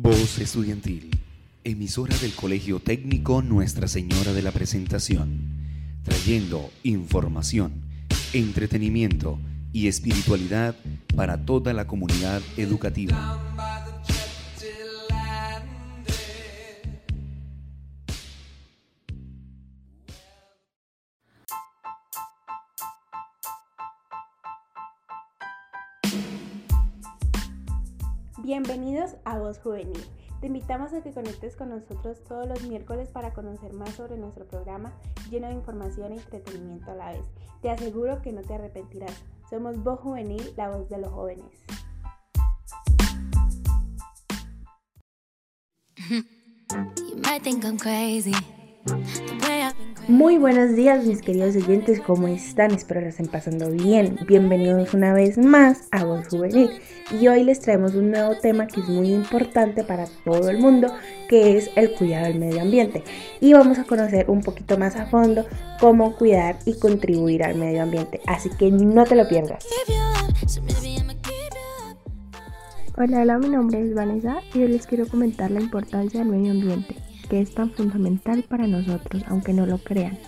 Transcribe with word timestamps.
Voz 0.00 0.38
Estudiantil, 0.38 1.10
emisora 1.64 2.16
del 2.18 2.32
Colegio 2.32 2.78
Técnico 2.78 3.42
Nuestra 3.42 3.88
Señora 3.88 4.32
de 4.32 4.42
la 4.42 4.52
Presentación, 4.52 5.40
trayendo 6.04 6.70
información, 6.84 7.72
entretenimiento 8.32 9.40
y 9.72 9.88
espiritualidad 9.88 10.76
para 11.16 11.44
toda 11.44 11.72
la 11.72 11.88
comunidad 11.88 12.40
educativa. 12.56 13.57
Bienvenidos 28.42 29.16
a 29.24 29.36
Voz 29.36 29.58
Juvenil. 29.58 30.00
Te 30.40 30.46
invitamos 30.46 30.92
a 30.92 31.02
que 31.02 31.10
conectes 31.10 31.56
con 31.56 31.70
nosotros 31.70 32.22
todos 32.22 32.46
los 32.46 32.62
miércoles 32.62 33.08
para 33.08 33.34
conocer 33.34 33.72
más 33.72 33.90
sobre 33.90 34.16
nuestro 34.16 34.46
programa 34.46 34.92
lleno 35.28 35.48
de 35.48 35.54
información 35.54 36.12
y 36.12 36.18
entretenimiento 36.18 36.92
a 36.92 36.94
la 36.94 37.12
vez. 37.14 37.24
Te 37.62 37.68
aseguro 37.68 38.22
que 38.22 38.30
no 38.30 38.42
te 38.42 38.54
arrepentirás. 38.54 39.12
Somos 39.50 39.82
Voz 39.82 39.98
Juvenil, 39.98 40.52
la 40.56 40.70
voz 40.70 40.88
de 40.88 40.98
los 40.98 41.10
jóvenes. 41.10 41.64
Muy 50.08 50.38
buenos 50.38 50.74
días 50.74 51.04
mis 51.04 51.20
queridos 51.20 51.54
oyentes, 51.54 52.00
¿cómo 52.00 52.28
están? 52.28 52.70
Espero 52.70 53.02
que 53.02 53.08
estén 53.08 53.26
pasando 53.26 53.70
bien. 53.70 54.18
Bienvenidos 54.26 54.94
una 54.94 55.12
vez 55.12 55.36
más 55.36 55.86
a 55.90 56.02
Voz 56.02 56.28
Juvenil. 56.28 56.70
Y 57.20 57.28
hoy 57.28 57.44
les 57.44 57.60
traemos 57.60 57.94
un 57.94 58.12
nuevo 58.12 58.34
tema 58.40 58.66
que 58.66 58.80
es 58.80 58.88
muy 58.88 59.12
importante 59.12 59.84
para 59.84 60.06
todo 60.24 60.48
el 60.48 60.60
mundo, 60.60 60.90
que 61.28 61.58
es 61.58 61.68
el 61.76 61.92
cuidado 61.92 62.24
del 62.24 62.38
medio 62.38 62.62
ambiente. 62.62 63.04
Y 63.42 63.52
vamos 63.52 63.78
a 63.78 63.84
conocer 63.84 64.30
un 64.30 64.40
poquito 64.40 64.78
más 64.78 64.96
a 64.96 65.04
fondo 65.04 65.44
cómo 65.78 66.16
cuidar 66.16 66.56
y 66.64 66.78
contribuir 66.78 67.44
al 67.44 67.56
medio 67.56 67.82
ambiente. 67.82 68.22
Así 68.26 68.48
que 68.48 68.70
no 68.70 69.04
te 69.04 69.14
lo 69.14 69.28
pierdas. 69.28 69.66
Hola, 72.96 73.20
hola, 73.20 73.36
mi 73.36 73.50
nombre 73.50 73.82
es 73.82 73.94
Vanessa 73.94 74.38
y 74.54 74.62
hoy 74.62 74.68
les 74.68 74.86
quiero 74.86 75.06
comentar 75.06 75.50
la 75.50 75.60
importancia 75.60 76.20
del 76.20 76.30
medio 76.30 76.52
ambiente 76.52 76.96
que 77.28 77.40
es 77.40 77.54
tan 77.54 77.70
fundamental 77.70 78.42
para 78.42 78.66
nosotros, 78.66 79.24
aunque 79.28 79.52
no 79.52 79.66
lo 79.66 79.78
crean, 79.78 80.18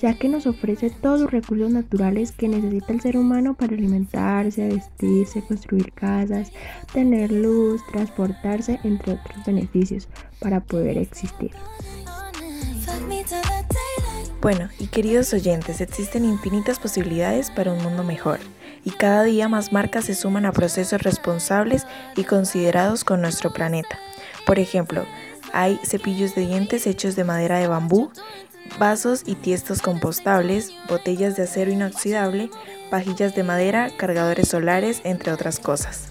ya 0.00 0.14
que 0.14 0.28
nos 0.28 0.46
ofrece 0.46 0.90
todos 0.90 1.20
los 1.20 1.30
recursos 1.30 1.70
naturales 1.70 2.32
que 2.32 2.48
necesita 2.48 2.92
el 2.92 3.00
ser 3.00 3.16
humano 3.16 3.54
para 3.54 3.74
alimentarse, 3.74 4.68
vestirse, 4.68 5.42
construir 5.42 5.92
casas, 5.92 6.52
tener 6.92 7.32
luz, 7.32 7.80
transportarse, 7.92 8.78
entre 8.84 9.14
otros 9.14 9.44
beneficios, 9.46 10.08
para 10.40 10.60
poder 10.60 10.98
existir. 10.98 11.52
Bueno, 14.42 14.68
y 14.78 14.86
queridos 14.86 15.32
oyentes, 15.32 15.80
existen 15.80 16.24
infinitas 16.24 16.78
posibilidades 16.78 17.50
para 17.50 17.72
un 17.72 17.82
mundo 17.82 18.04
mejor, 18.04 18.38
y 18.84 18.90
cada 18.90 19.24
día 19.24 19.48
más 19.48 19.72
marcas 19.72 20.04
se 20.04 20.14
suman 20.14 20.46
a 20.46 20.52
procesos 20.52 21.02
responsables 21.02 21.86
y 22.14 22.22
considerados 22.22 23.02
con 23.02 23.20
nuestro 23.20 23.52
planeta. 23.52 23.98
Por 24.46 24.60
ejemplo, 24.60 25.04
hay 25.56 25.80
cepillos 25.82 26.34
de 26.34 26.46
dientes 26.46 26.86
hechos 26.86 27.16
de 27.16 27.24
madera 27.24 27.58
de 27.58 27.66
bambú, 27.66 28.10
vasos 28.78 29.22
y 29.24 29.36
tiestos 29.36 29.80
compostables, 29.80 30.70
botellas 30.86 31.34
de 31.34 31.44
acero 31.44 31.70
inoxidable, 31.70 32.50
pajillas 32.90 33.34
de 33.34 33.42
madera, 33.42 33.90
cargadores 33.96 34.48
solares, 34.48 35.00
entre 35.04 35.32
otras 35.32 35.58
cosas. 35.58 36.10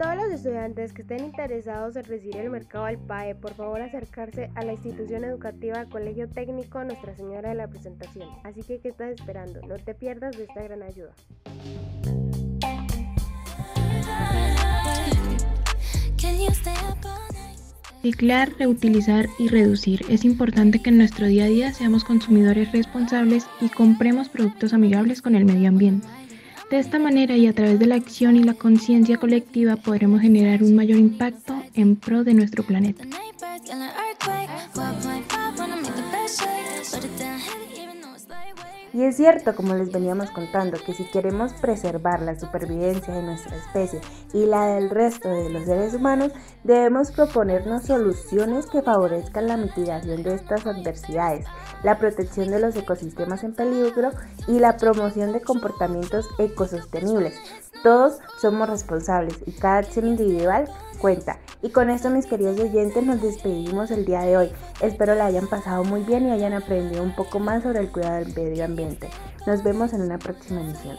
Todos 0.00 0.16
los 0.16 0.32
estudiantes 0.32 0.94
que 0.94 1.02
estén 1.02 1.26
interesados 1.26 1.94
en 1.94 2.04
recibir 2.04 2.38
el 2.38 2.48
mercado 2.48 2.86
al 2.86 2.96
PAE, 2.96 3.34
por 3.34 3.52
favor 3.52 3.82
acercarse 3.82 4.50
a 4.54 4.64
la 4.64 4.72
institución 4.72 5.24
educativa 5.24 5.84
Colegio 5.84 6.26
Técnico 6.26 6.82
Nuestra 6.84 7.14
Señora 7.14 7.50
de 7.50 7.54
la 7.56 7.68
Presentación. 7.68 8.26
Así 8.42 8.62
que, 8.62 8.80
¿qué 8.80 8.88
estás 8.88 9.10
esperando? 9.10 9.60
No 9.68 9.76
te 9.76 9.94
pierdas 9.94 10.38
de 10.38 10.44
esta 10.44 10.62
gran 10.62 10.82
ayuda. 10.82 11.12
Reciclar, 18.02 18.48
reutilizar 18.58 19.26
y 19.38 19.48
reducir. 19.48 20.00
Es 20.08 20.24
importante 20.24 20.80
que 20.80 20.88
en 20.88 20.96
nuestro 20.96 21.26
día 21.26 21.44
a 21.44 21.48
día 21.48 21.72
seamos 21.74 22.04
consumidores 22.04 22.72
responsables 22.72 23.46
y 23.60 23.68
compremos 23.68 24.30
productos 24.30 24.72
amigables 24.72 25.20
con 25.20 25.34
el 25.34 25.44
medio 25.44 25.68
ambiente. 25.68 26.08
De 26.70 26.78
esta 26.78 27.00
manera 27.00 27.36
y 27.36 27.48
a 27.48 27.52
través 27.52 27.80
de 27.80 27.86
la 27.86 27.96
acción 27.96 28.36
y 28.36 28.44
la 28.44 28.54
conciencia 28.54 29.16
colectiva 29.16 29.74
podremos 29.74 30.20
generar 30.20 30.62
un 30.62 30.76
mayor 30.76 30.98
impacto 30.98 31.60
en 31.74 31.96
pro 31.96 32.22
de 32.22 32.32
nuestro 32.32 32.62
planeta. 32.62 33.04
Y 38.92 39.04
es 39.04 39.16
cierto, 39.16 39.54
como 39.54 39.74
les 39.74 39.92
veníamos 39.92 40.30
contando, 40.32 40.76
que 40.84 40.94
si 40.94 41.04
queremos 41.04 41.52
preservar 41.54 42.22
la 42.22 42.38
supervivencia 42.38 43.14
de 43.14 43.22
nuestra 43.22 43.56
especie 43.56 44.00
y 44.32 44.46
la 44.46 44.66
del 44.74 44.90
resto 44.90 45.28
de 45.28 45.48
los 45.48 45.64
seres 45.64 45.94
humanos, 45.94 46.32
debemos 46.64 47.12
proponernos 47.12 47.84
soluciones 47.84 48.66
que 48.66 48.82
favorezcan 48.82 49.46
la 49.46 49.56
mitigación 49.56 50.24
de 50.24 50.34
estas 50.34 50.66
adversidades, 50.66 51.46
la 51.84 51.98
protección 51.98 52.48
de 52.50 52.58
los 52.58 52.74
ecosistemas 52.74 53.44
en 53.44 53.54
peligro 53.54 54.10
y 54.48 54.58
la 54.58 54.76
promoción 54.76 55.32
de 55.32 55.40
comportamientos 55.40 56.28
ecosostenibles. 56.38 57.69
Todos 57.82 58.18
somos 58.40 58.68
responsables 58.68 59.36
y 59.46 59.52
cada 59.52 59.78
acción 59.78 60.06
individual 60.06 60.68
cuenta. 61.00 61.38
Y 61.62 61.70
con 61.70 61.88
esto, 61.88 62.10
mis 62.10 62.26
queridos 62.26 62.60
oyentes, 62.60 63.04
nos 63.04 63.22
despedimos 63.22 63.90
el 63.90 64.04
día 64.04 64.20
de 64.20 64.36
hoy. 64.36 64.52
Espero 64.82 65.14
la 65.14 65.26
hayan 65.26 65.46
pasado 65.46 65.82
muy 65.84 66.02
bien 66.02 66.26
y 66.26 66.30
hayan 66.30 66.52
aprendido 66.52 67.02
un 67.02 67.14
poco 67.14 67.38
más 67.38 67.62
sobre 67.62 67.80
el 67.80 67.90
cuidado 67.90 68.16
del 68.24 68.34
medio 68.34 68.64
ambiente. 68.64 69.08
Nos 69.46 69.62
vemos 69.62 69.94
en 69.94 70.02
una 70.02 70.18
próxima 70.18 70.60
emisión. 70.60 70.96